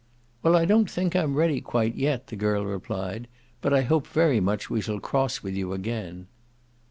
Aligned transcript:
"Well, 0.41 0.55
I 0.55 0.65
don't 0.65 0.89
think 0.89 1.15
I'm 1.15 1.35
ready 1.35 1.61
quite 1.61 1.93
yet," 1.93 2.25
the 2.25 2.35
girl 2.35 2.65
replied. 2.65 3.27
"But 3.61 3.71
I 3.71 3.83
hope 3.83 4.07
very 4.07 4.39
much 4.39 4.67
we 4.67 4.81
shall 4.81 4.99
cross 4.99 5.43
with 5.43 5.53
you 5.53 5.73
again." 5.73 6.25